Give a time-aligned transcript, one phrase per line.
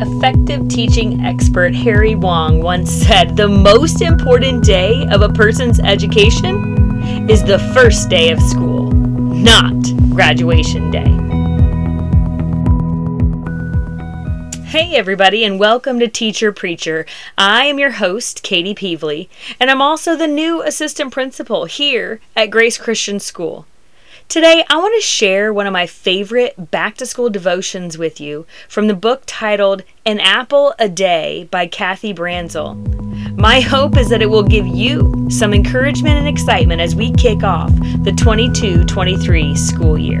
[0.00, 7.28] Effective teaching expert Harry Wong once said the most important day of a person's education
[7.28, 9.74] is the first day of school, not
[10.10, 11.02] graduation day.
[14.66, 17.04] Hey, everybody, and welcome to Teacher Preacher.
[17.36, 19.28] I am your host, Katie Peevely,
[19.58, 23.66] and I'm also the new assistant principal here at Grace Christian School.
[24.28, 28.44] Today, I want to share one of my favorite back to school devotions with you
[28.68, 32.76] from the book titled An Apple a Day by Kathy Branzell.
[33.38, 37.42] My hope is that it will give you some encouragement and excitement as we kick
[37.42, 37.72] off
[38.04, 40.20] the 22 23 school year.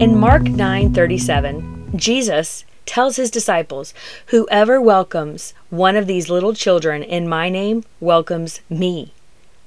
[0.00, 3.94] In Mark 9:37, Jesus tells his disciples,
[4.26, 9.12] "Whoever welcomes one of these little children in my name welcomes me."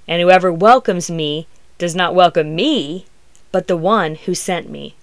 [0.08, 1.48] And whoever welcomes me
[1.78, 3.05] does not welcome me,
[3.52, 4.96] but the one who sent me.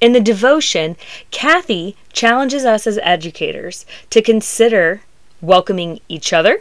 [0.00, 0.96] In the devotion,
[1.30, 5.02] Kathy challenges us as educators to consider
[5.40, 6.60] welcoming each other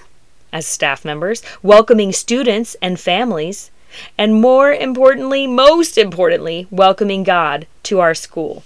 [0.52, 3.70] as staff members, welcoming students and families,
[4.18, 8.64] and more importantly, most importantly, welcoming God to our school.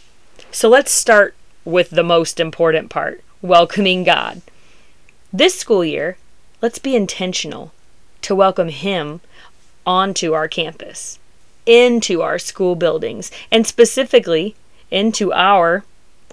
[0.52, 4.42] So let's start with the most important part welcoming God.
[5.34, 6.18] This school year,
[6.62, 7.72] let's be intentional
[8.22, 9.22] to welcome him
[9.86, 11.19] onto our campus,
[11.66, 14.55] into our school buildings, and specifically
[14.89, 15.83] into our,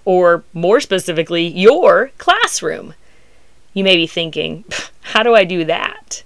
[0.05, 2.95] or more specifically, your classroom.
[3.73, 4.65] You may be thinking,
[5.03, 6.23] how do I do that?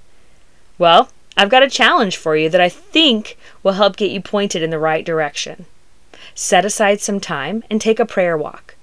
[0.78, 4.62] Well, I've got a challenge for you that I think will help get you pointed
[4.62, 5.66] in the right direction.
[6.34, 8.74] Set aside some time and take a prayer walk.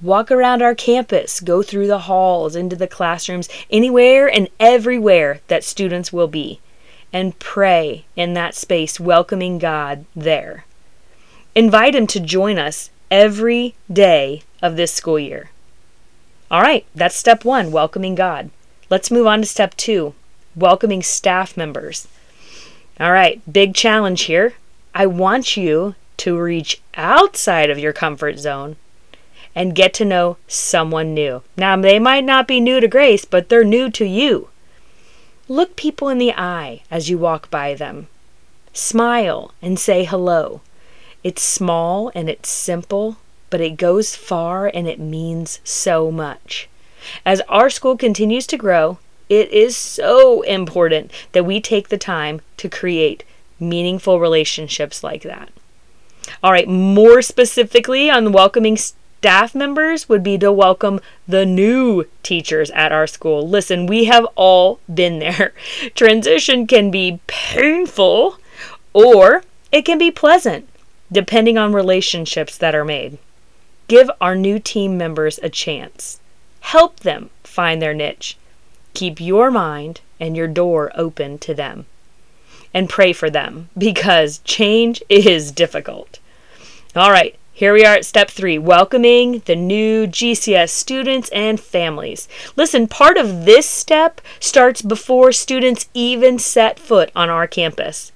[0.00, 5.64] Walk around our campus, go through the halls, into the classrooms, anywhere and everywhere that
[5.64, 6.60] students will be,
[7.12, 10.64] and pray in that space, welcoming God there.
[11.56, 15.50] Invite Him to join us every day of this school year.
[16.48, 18.50] All right, that's step one, welcoming God.
[18.90, 20.14] Let's move on to step two,
[20.54, 22.06] welcoming staff members.
[23.00, 24.54] All right, big challenge here.
[24.94, 28.76] I want you to reach outside of your comfort zone
[29.54, 31.42] and get to know someone new.
[31.56, 34.48] Now, they might not be new to Grace, but they're new to you.
[35.48, 38.08] Look people in the eye as you walk by them.
[38.72, 40.60] Smile and say hello.
[41.24, 43.16] It's small and it's simple,
[43.50, 46.68] but it goes far and it means so much.
[47.24, 48.98] As our school continues to grow,
[49.28, 53.24] it is so important that we take the time to create
[53.60, 55.50] meaningful relationships like that.
[56.42, 58.76] All right, more specifically on welcoming
[59.18, 63.48] staff members would be to welcome the new teachers at our school.
[63.48, 65.52] Listen, we have all been there.
[65.96, 68.38] Transition can be painful
[68.92, 69.42] or
[69.72, 70.68] it can be pleasant,
[71.10, 73.18] depending on relationships that are made.
[73.88, 76.20] Give our new team members a chance.
[76.60, 78.36] Help them find their niche.
[78.94, 81.86] Keep your mind and your door open to them.
[82.72, 86.20] And pray for them because change is difficult.
[86.94, 92.28] All right, here we are at step three welcoming the new GCS students and families.
[92.54, 98.12] Listen, part of this step starts before students even set foot on our campus.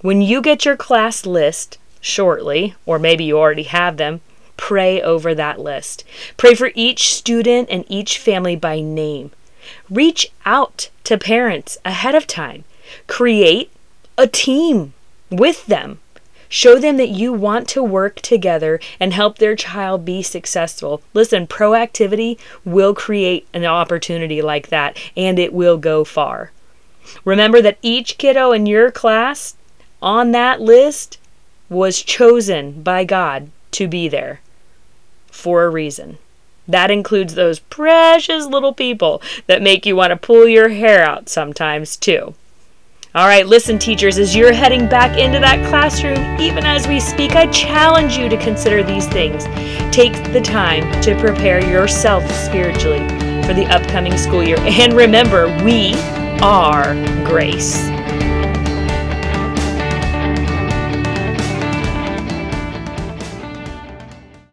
[0.00, 4.20] When you get your class list shortly, or maybe you already have them,
[4.56, 6.04] pray over that list.
[6.36, 9.32] Pray for each student and each family by name.
[9.90, 12.62] Reach out to parents ahead of time.
[13.08, 13.72] Create
[14.16, 14.94] a team
[15.32, 15.98] with them
[16.48, 21.02] Show them that you want to work together and help their child be successful.
[21.12, 26.52] Listen, proactivity will create an opportunity like that and it will go far.
[27.24, 29.56] Remember that each kiddo in your class
[30.00, 31.18] on that list
[31.68, 34.40] was chosen by God to be there
[35.30, 36.18] for a reason.
[36.66, 41.28] That includes those precious little people that make you want to pull your hair out
[41.28, 42.34] sometimes, too.
[43.16, 47.36] All right, listen, teachers, as you're heading back into that classroom, even as we speak,
[47.36, 49.44] I challenge you to consider these things.
[49.94, 53.06] Take the time to prepare yourself spiritually
[53.46, 54.58] for the upcoming school year.
[54.58, 55.94] And remember, we
[56.42, 56.94] are
[57.24, 57.93] grace.